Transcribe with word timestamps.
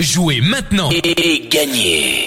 Jouez 0.00 0.40
maintenant 0.40 0.90
et 0.90 1.48
gagnez 1.48 2.26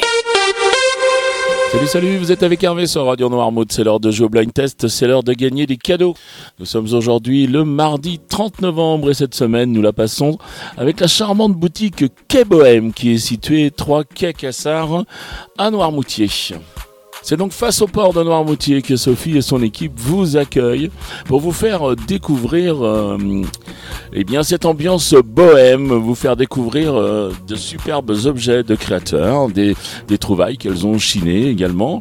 Salut, 1.73 1.87
salut, 1.87 2.17
vous 2.17 2.31
êtes 2.31 2.41
avec 2.41 2.63
Hervé 2.63 2.87
sur 2.87 3.05
Radio 3.05 3.27
Noirmouth. 3.27 3.73
C'est 3.73 3.83
l'heure 3.83 3.99
de 3.99 4.09
jouer 4.09 4.27
au 4.27 4.29
blind 4.29 4.53
test, 4.53 4.87
c'est 4.87 5.05
l'heure 5.05 5.21
de 5.21 5.33
gagner 5.33 5.65
des 5.65 5.75
cadeaux. 5.75 6.13
Nous 6.59 6.65
sommes 6.65 6.93
aujourd'hui 6.93 7.45
le 7.45 7.65
mardi 7.65 8.21
30 8.29 8.61
novembre 8.61 9.09
et 9.09 9.13
cette 9.13 9.35
semaine, 9.35 9.73
nous 9.73 9.81
la 9.81 9.91
passons 9.91 10.37
avec 10.77 11.01
la 11.01 11.07
charmante 11.07 11.55
boutique 11.55 12.05
Quai 12.29 12.45
Bohème 12.45 12.93
qui 12.93 13.11
est 13.11 13.17
située 13.17 13.69
3 13.69 14.05
Quai 14.05 14.31
Cassard 14.31 15.03
à 15.57 15.69
Noirmoutier. 15.69 16.29
C'est 17.21 17.37
donc 17.37 17.51
face 17.51 17.81
au 17.81 17.87
port 17.87 18.13
de 18.13 18.23
Noirmoutier 18.23 18.81
que 18.81 18.95
Sophie 18.95 19.37
et 19.37 19.41
son 19.41 19.61
équipe 19.61 19.93
vous 19.97 20.37
accueillent 20.37 20.91
pour 21.25 21.39
vous 21.39 21.51
faire 21.51 21.95
découvrir 21.95 22.85
euh, 22.85 23.17
eh 24.13 24.23
bien, 24.23 24.43
cette 24.43 24.65
ambiance 24.65 25.13
bohème, 25.13 25.87
vous 25.87 26.15
faire 26.15 26.35
découvrir 26.35 26.95
euh, 26.95 27.31
de 27.47 27.55
superbes 27.55 28.11
objets 28.25 28.63
de 28.63 28.75
créateurs, 28.75 29.49
des, 29.49 29.75
des 30.07 30.17
trouvailles 30.17 30.57
qu'elles 30.57 30.85
ont 30.85 30.97
chinées 30.97 31.47
également. 31.47 31.99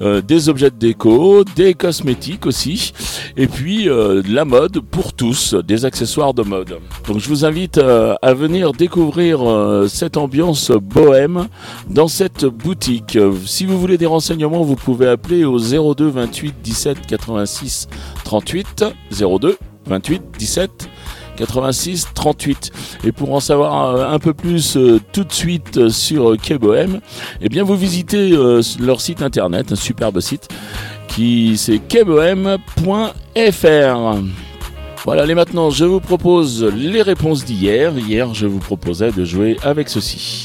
Euh, 0.00 0.20
des 0.20 0.48
objets 0.48 0.70
de 0.70 0.76
déco, 0.76 1.44
des 1.56 1.74
cosmétiques 1.74 2.46
aussi, 2.46 2.92
et 3.36 3.48
puis 3.48 3.88
euh, 3.88 4.22
la 4.28 4.44
mode 4.44 4.80
pour 4.80 5.12
tous, 5.12 5.54
des 5.54 5.84
accessoires 5.84 6.34
de 6.34 6.42
mode. 6.42 6.78
Donc 7.06 7.18
je 7.18 7.28
vous 7.28 7.44
invite 7.44 7.78
euh, 7.78 8.14
à 8.22 8.32
venir 8.32 8.72
découvrir 8.72 9.40
cette 9.88 10.16
ambiance 10.16 10.70
bohème 10.70 11.48
dans 11.90 12.08
cette 12.08 12.44
boutique. 12.44 13.18
Si 13.44 13.66
vous 13.66 13.78
voulez 13.78 13.98
des 13.98 14.06
renseignements, 14.06 14.62
vous 14.62 14.76
pouvez 14.76 15.08
appeler 15.08 15.44
au 15.44 15.58
02 15.58 16.08
28 16.08 16.54
17 16.62 17.06
86 17.06 17.88
38 18.24 18.84
02 19.10 19.56
28 19.86 20.22
17 20.38 20.88
86 21.38 22.08
38. 22.14 22.72
Et 23.04 23.12
pour 23.12 23.32
en 23.32 23.40
savoir 23.40 23.94
euh, 23.94 24.08
un 24.08 24.18
peu 24.18 24.34
plus 24.34 24.76
euh, 24.76 25.00
tout 25.12 25.24
de 25.24 25.32
suite 25.32 25.78
euh, 25.78 25.88
sur 25.88 26.36
Quai 26.36 26.58
Bohème, 26.58 27.00
eh 27.40 27.48
bien 27.48 27.62
vous 27.62 27.76
visitez 27.76 28.36
leur 28.80 29.00
site 29.00 29.22
internet, 29.22 29.72
un 29.72 29.76
superbe 29.76 30.20
site 30.20 30.48
qui 31.08 31.56
c'est 31.56 31.78
quaibohème.fr. 31.78 32.58
Voilà, 35.04 35.22
allez 35.22 35.34
maintenant, 35.34 35.70
je 35.70 35.84
vous 35.84 36.00
propose 36.00 36.64
les 36.64 37.02
réponses 37.02 37.44
d'hier. 37.44 37.96
Hier, 37.96 38.34
je 38.34 38.46
vous 38.46 38.58
proposais 38.58 39.10
de 39.10 39.24
jouer 39.24 39.56
avec 39.62 39.88
ceci. 39.88 40.44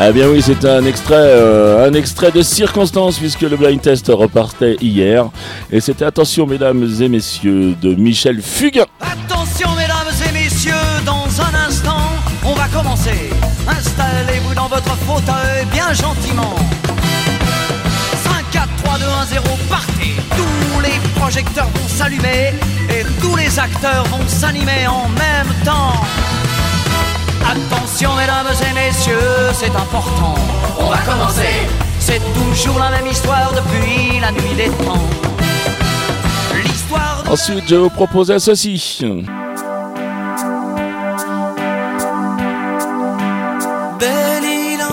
Ah 0.00 0.12
bien 0.12 0.28
oui, 0.28 0.40
c'est 0.40 0.64
un 0.64 0.84
extrait, 0.84 1.16
euh, 1.16 1.88
un 1.88 1.92
extrait 1.92 2.30
de 2.30 2.40
circonstance 2.40 3.18
puisque 3.18 3.40
le 3.40 3.56
blind 3.56 3.82
test 3.82 4.06
repartait 4.14 4.76
hier. 4.80 5.28
Et 5.72 5.80
c'était 5.80 6.04
Attention 6.04 6.46
mesdames 6.46 6.88
et 7.00 7.08
messieurs 7.08 7.74
de 7.82 7.96
Michel 7.96 8.40
Fugain. 8.40 8.86
Attention 9.00 9.70
mesdames 9.76 10.14
et 10.28 10.32
messieurs, 10.32 10.72
dans 11.04 11.26
un 11.40 11.66
instant, 11.66 12.12
on 12.44 12.52
va 12.52 12.68
commencer. 12.68 13.30
Installez-vous 13.66 14.54
dans 14.54 14.68
votre 14.68 14.94
fauteuil 14.98 15.66
bien 15.72 15.92
gentiment. 15.92 16.54
5, 18.22 18.50
4, 18.52 18.68
3, 18.84 18.98
2, 18.98 19.04
1, 19.04 19.26
0, 19.26 19.44
partez. 19.68 20.14
Tous 20.36 20.80
les 20.80 21.20
projecteurs 21.20 21.68
vont 21.74 21.88
s'allumer 21.88 22.54
et 22.88 23.02
tous 23.20 23.34
les 23.34 23.58
acteurs 23.58 24.04
vont 24.04 24.28
s'animer 24.28 24.86
en 24.86 25.08
même 25.08 25.52
temps. 25.64 25.94
Attention 27.42 28.14
mesdames 28.16 28.46
et 28.68 28.74
messieurs, 28.74 29.52
c'est 29.52 29.74
important. 29.74 30.34
On 30.78 30.86
va 30.86 30.98
commencer. 30.98 31.66
C'est 31.98 32.20
toujours 32.34 32.78
la 32.78 32.90
même 32.90 33.06
histoire 33.06 33.52
depuis 33.52 34.20
la 34.20 34.30
nuit 34.32 34.54
des 34.56 34.70
temps. 34.84 35.02
L'histoire 36.62 37.22
de... 37.24 37.30
Ensuite, 37.30 37.64
je 37.68 37.76
vous 37.76 37.90
proposais 37.90 38.38
ceci. 38.38 39.00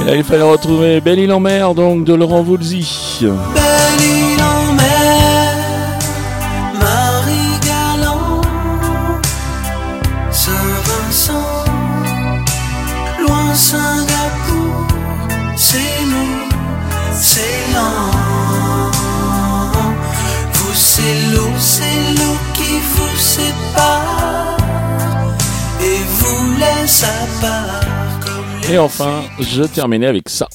Et 0.01 0.03
là, 0.03 0.15
il 0.15 0.23
fallait 0.23 0.43
retrouver 0.43 1.01
Belle 1.01 1.19
Île 1.19 1.33
en 1.33 1.39
mer, 1.39 1.73
donc 1.73 2.03
de 2.03 2.13
Laurent 2.13 2.43
Voulzy. 2.43 3.19
Belle 3.21 4.03
île 4.03 4.43
en 4.43 4.54
sépare 23.35 24.57
et 25.81 25.99
vous 26.19 26.57
laisse 26.57 27.03
à 27.03 27.41
part 27.41 28.19
comme 28.25 28.61
les 28.61 28.73
Et 28.75 28.77
enfin, 28.77 29.23
je 29.39 29.63
terminais 29.63 30.07
avec 30.07 30.29
ça. 30.29 30.47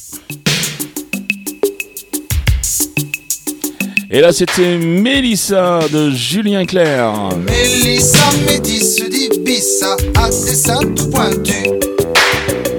Et 4.12 4.20
là, 4.20 4.32
c'était 4.32 4.76
Mélissa 4.76 5.78
de 5.92 6.10
Julien 6.10 6.64
Clerc. 6.64 7.36
Mélissa 7.46 8.24
médis 8.44 8.97
d'Ibissa 9.08 9.97
a 10.16 10.28
des 10.28 10.56
seins 10.56 10.80
tout 10.97 11.08
pointus. 11.10 11.68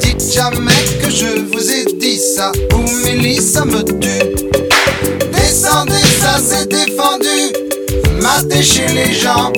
Dites 0.01 0.33
jamais 0.33 0.83
que 1.01 1.09
je 1.09 1.39
vous 1.53 1.71
ai 1.71 1.85
dit 1.99 2.17
ça, 2.17 2.51
ou 2.73 2.81
Mélissa 3.05 3.63
me 3.63 3.81
tue. 3.81 4.27
Descendez, 5.31 6.03
ça 6.19 6.37
c'est 6.37 6.67
défendu. 6.67 7.53
Matez 8.21 8.61
chez 8.61 8.87
les 8.87 9.13
gens. 9.13 9.53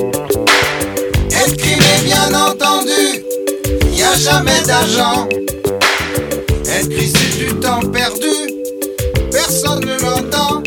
Écrivez 1.47 2.05
bien 2.05 2.33
entendu? 2.33 3.23
Y 3.91 4.03
a 4.03 4.15
jamais 4.15 4.61
d'argent. 4.65 5.27
Crie 6.89 7.07
c'est 7.07 7.37
du 7.37 7.59
temps 7.59 7.79
perdu? 7.79 8.51
Personne 9.31 9.79
ne 9.81 10.01
l'entend. 10.01 10.61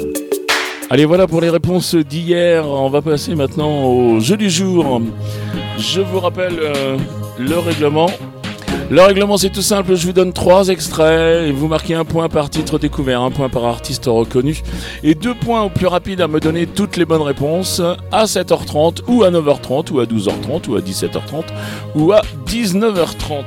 Allez, 0.88 1.04
voilà 1.04 1.26
pour 1.26 1.40
les 1.40 1.50
réponses 1.50 1.94
d'hier. 1.94 2.66
On 2.66 2.88
va 2.88 3.02
passer 3.02 3.34
maintenant 3.34 3.84
au 3.84 4.20
jeu 4.20 4.36
du 4.36 4.48
jour. 4.48 5.02
Je 5.78 6.00
vous 6.00 6.20
rappelle 6.20 6.58
euh, 6.58 6.96
le 7.38 7.58
règlement. 7.58 8.10
Le 8.88 9.02
règlement, 9.02 9.36
c'est 9.36 9.50
tout 9.50 9.62
simple. 9.62 9.96
Je 9.96 10.06
vous 10.06 10.12
donne 10.12 10.32
trois 10.32 10.68
extraits 10.68 11.48
et 11.48 11.52
vous 11.52 11.66
marquez 11.66 11.94
un 11.94 12.04
point 12.04 12.28
par 12.28 12.50
titre 12.50 12.78
découvert, 12.78 13.22
un 13.22 13.30
point 13.30 13.48
par 13.48 13.64
artiste 13.64 14.04
reconnu 14.06 14.62
et 15.02 15.14
deux 15.14 15.34
points 15.34 15.62
au 15.62 15.70
plus 15.70 15.86
rapide 15.86 16.20
à 16.20 16.28
me 16.28 16.38
donner 16.38 16.66
toutes 16.66 16.96
les 16.96 17.04
bonnes 17.04 17.22
réponses 17.22 17.82
à 18.12 18.24
7h30 18.24 19.00
ou 19.08 19.24
à 19.24 19.30
9h30 19.30 19.92
ou 19.92 20.00
à 20.00 20.04
12h30 20.04 20.68
ou 20.68 20.76
à 20.76 20.80
17h30 20.80 21.44
ou 21.96 22.12
à 22.12 22.22
19h30. 22.46 23.42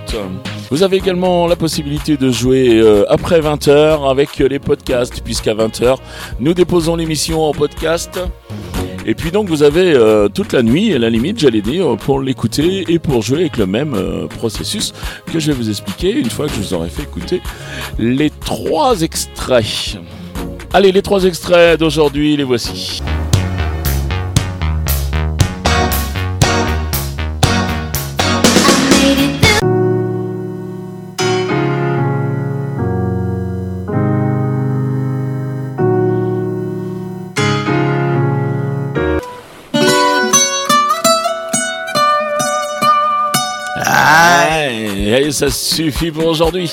Vous 0.71 0.83
avez 0.83 0.97
également 0.97 1.47
la 1.47 1.55
possibilité 1.55 2.17
de 2.17 2.29
jouer 2.31 2.79
euh, 2.79 3.05
après 3.09 3.39
20h 3.39 4.09
avec 4.09 4.37
les 4.37 4.59
podcasts 4.59 5.21
puisqu'à 5.21 5.55
20h, 5.55 5.97
nous 6.39 6.53
déposons 6.53 6.95
l'émission 6.95 7.43
en 7.43 7.53
podcast. 7.53 8.19
Et 9.05 9.15
puis 9.15 9.31
donc 9.31 9.47
vous 9.47 9.63
avez 9.63 9.93
euh, 9.93 10.27
toute 10.27 10.53
la 10.53 10.61
nuit, 10.61 10.93
à 10.93 10.99
la 10.99 11.09
limite 11.09 11.39
j'allais 11.39 11.61
dire, 11.61 11.97
pour 11.97 12.21
l'écouter 12.21 12.85
et 12.87 12.99
pour 12.99 13.21
jouer 13.21 13.39
avec 13.39 13.57
le 13.57 13.65
même 13.65 13.93
euh, 13.93 14.27
processus 14.27 14.93
que 15.31 15.39
je 15.39 15.51
vais 15.51 15.57
vous 15.57 15.69
expliquer 15.69 16.11
une 16.11 16.29
fois 16.29 16.47
que 16.47 16.53
je 16.53 16.59
vous 16.59 16.73
aurai 16.73 16.89
fait 16.89 17.03
écouter 17.03 17.41
les 17.97 18.29
trois 18.29 19.01
extraits. 19.01 19.97
Allez, 20.73 20.91
les 20.91 21.01
trois 21.01 21.23
extraits 21.23 21.79
d'aujourd'hui, 21.79 22.37
les 22.37 22.43
voici. 22.43 23.01
Et 43.79 45.31
ça 45.31 45.49
suffit 45.49 46.11
pour 46.11 46.27
aujourd'hui. 46.27 46.69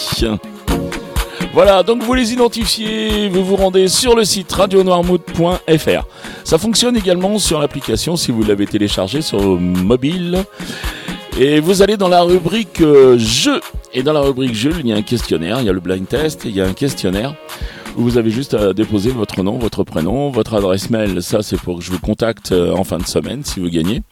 Voilà, 1.52 1.82
donc 1.82 2.02
vous 2.02 2.12
les 2.12 2.32
identifiez, 2.32 3.28
vous 3.28 3.44
vous 3.44 3.56
rendez 3.56 3.88
sur 3.88 4.14
le 4.14 4.24
site 4.24 4.52
radionoirmouth.fr. 4.52 6.06
Ça 6.44 6.58
fonctionne 6.58 6.96
également 6.96 7.38
sur 7.38 7.60
l'application 7.60 8.16
si 8.16 8.30
vous 8.30 8.42
l'avez 8.42 8.66
téléchargé 8.66 9.22
sur 9.22 9.40
mobile. 9.58 10.44
Et 11.38 11.60
vous 11.60 11.82
allez 11.82 11.96
dans 11.96 12.08
la 12.08 12.22
rubrique 12.22 12.80
euh, 12.80 13.18
jeu. 13.18 13.60
Et 13.92 14.02
dans 14.02 14.12
la 14.12 14.20
rubrique 14.20 14.54
jeu, 14.54 14.72
il 14.80 14.86
y 14.86 14.92
a 14.92 14.96
un 14.96 15.02
questionnaire, 15.02 15.60
il 15.60 15.66
y 15.66 15.68
a 15.68 15.72
le 15.72 15.80
blind 15.80 16.06
test, 16.08 16.42
il 16.44 16.54
y 16.54 16.60
a 16.60 16.66
un 16.66 16.72
questionnaire 16.72 17.34
où 17.96 18.02
vous 18.02 18.18
avez 18.18 18.30
juste 18.30 18.54
à 18.54 18.72
déposer 18.72 19.10
votre 19.10 19.42
nom, 19.42 19.58
votre 19.58 19.84
prénom, 19.84 20.30
votre 20.30 20.54
adresse 20.54 20.90
mail. 20.90 21.22
Ça, 21.22 21.42
c'est 21.42 21.58
pour 21.58 21.78
que 21.78 21.84
je 21.84 21.90
vous 21.90 22.00
contacte 22.00 22.52
euh, 22.52 22.74
en 22.74 22.84
fin 22.84 22.98
de 22.98 23.06
semaine 23.06 23.44
si 23.44 23.60
vous 23.60 23.70
gagnez. 23.70 24.02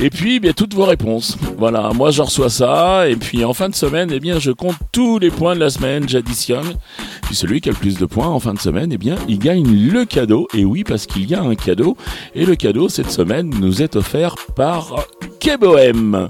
Et 0.00 0.10
puis, 0.10 0.40
bien, 0.40 0.52
toutes 0.52 0.74
vos 0.74 0.84
réponses. 0.84 1.36
Voilà, 1.58 1.90
moi 1.94 2.10
je 2.10 2.22
reçois 2.22 2.48
ça, 2.48 3.08
et 3.08 3.16
puis 3.16 3.44
en 3.44 3.52
fin 3.52 3.68
de 3.68 3.74
semaine, 3.74 4.10
eh 4.12 4.20
bien, 4.20 4.38
je 4.38 4.50
compte 4.50 4.76
tous 4.92 5.18
les 5.18 5.30
points 5.30 5.54
de 5.54 5.60
la 5.60 5.70
semaine, 5.70 6.08
j'additionne. 6.08 6.74
Puis 7.22 7.34
celui 7.34 7.60
qui 7.60 7.68
a 7.68 7.72
le 7.72 7.78
plus 7.78 7.98
de 7.98 8.06
points 8.06 8.28
en 8.28 8.40
fin 8.40 8.54
de 8.54 8.58
semaine, 8.58 8.90
eh 8.92 8.98
bien, 8.98 9.16
il 9.28 9.38
gagne 9.38 9.70
le 9.70 10.04
cadeau. 10.04 10.48
Et 10.54 10.64
oui, 10.64 10.84
parce 10.84 11.06
qu'il 11.06 11.28
y 11.28 11.34
a 11.34 11.42
un 11.42 11.54
cadeau. 11.54 11.96
Et 12.34 12.46
le 12.46 12.56
cadeau, 12.56 12.88
cette 12.88 13.10
semaine, 13.10 13.50
nous 13.60 13.82
est 13.82 13.96
offert 13.96 14.36
par 14.56 15.06
Kebohem. 15.38 16.28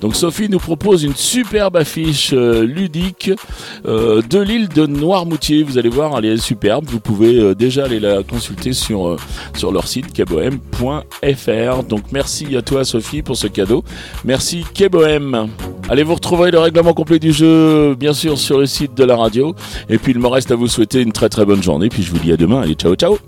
Donc 0.00 0.16
Sophie 0.16 0.48
nous 0.48 0.58
propose 0.58 1.04
une 1.04 1.14
superbe 1.14 1.76
affiche 1.76 2.30
euh, 2.32 2.64
ludique 2.64 3.30
euh, 3.86 4.22
de 4.22 4.38
l'île 4.38 4.68
de 4.68 4.86
Noirmoutier. 4.86 5.62
Vous 5.62 5.78
allez 5.78 5.88
voir, 5.88 6.16
elle 6.18 6.24
est 6.24 6.36
superbe. 6.38 6.86
Vous 6.88 7.00
pouvez 7.00 7.38
euh, 7.38 7.54
déjà 7.54 7.84
aller 7.84 8.00
la 8.00 8.22
consulter 8.22 8.72
sur, 8.72 9.16
sur 9.54 9.72
leur 9.72 9.86
site 9.86 10.12
kebohem.fr. 10.12 11.82
Donc 11.84 12.04
merci 12.12 12.56
à 12.56 12.62
toi 12.62 12.84
Sophie 12.84 13.22
pour 13.22 13.36
ce 13.36 13.46
cadeau. 13.46 13.84
Merci 14.24 14.64
Kebohem. 14.74 15.48
Allez, 15.88 16.02
vous 16.02 16.14
retrouverez 16.14 16.50
le 16.50 16.58
règlement 16.58 16.94
complet 16.94 17.18
du 17.18 17.32
jeu, 17.32 17.94
bien 17.94 18.12
sûr, 18.12 18.38
sur 18.38 18.58
le 18.58 18.66
site 18.66 18.94
de 18.94 19.04
la 19.04 19.16
radio. 19.16 19.54
Et 19.88 19.98
puis 19.98 20.12
il 20.12 20.18
me 20.18 20.28
reste 20.28 20.50
à 20.50 20.54
vous 20.54 20.68
souhaiter 20.68 21.02
une 21.02 21.12
très 21.12 21.28
très 21.28 21.44
bonne 21.44 21.62
journée. 21.62 21.88
Puis 21.88 22.02
je 22.02 22.10
vous 22.10 22.18
dis 22.18 22.32
à 22.32 22.36
demain. 22.36 22.62
Allez, 22.62 22.74
ciao 22.74 22.94
ciao 22.94 23.18